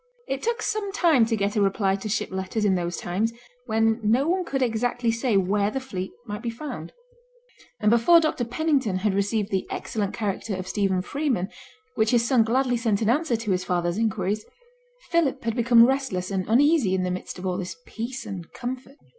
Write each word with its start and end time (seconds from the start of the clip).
It 0.27 0.41
took 0.41 0.63
some 0.63 0.91
time 0.91 1.27
to 1.27 1.35
get 1.35 1.55
a 1.55 1.61
reply 1.61 1.95
to 1.97 2.09
ship 2.09 2.31
letters 2.31 2.65
in 2.65 2.73
those 2.73 2.97
times 2.97 3.33
when 3.67 3.99
no 4.03 4.27
one 4.27 4.43
could 4.45 4.63
exactly 4.63 5.11
say 5.11 5.37
where 5.37 5.69
the 5.69 5.79
fleet 5.79 6.09
might 6.25 6.41
be 6.41 6.49
found. 6.49 6.91
And 7.79 7.91
before 7.91 8.19
Dr 8.19 8.43
Pennington 8.45 8.97
had 9.05 9.13
received 9.13 9.51
the 9.51 9.67
excellent 9.69 10.15
character 10.15 10.55
of 10.55 10.67
Stephen 10.67 11.03
Freeman, 11.03 11.49
which 11.93 12.09
his 12.09 12.27
son 12.27 12.43
gladly 12.43 12.77
sent 12.77 13.03
in 13.03 13.11
answer 13.11 13.35
to 13.35 13.51
his 13.51 13.63
father's 13.63 13.99
inquiries, 13.99 14.43
Philip 15.11 15.43
had 15.43 15.55
become 15.55 15.85
restless 15.85 16.31
and 16.31 16.49
uneasy 16.49 16.95
in 16.95 17.03
the 17.03 17.11
midst 17.11 17.37
of 17.37 17.45
all 17.45 17.59
this 17.59 17.75
peace 17.85 18.25
and 18.25 18.51
comfort. 18.53 18.95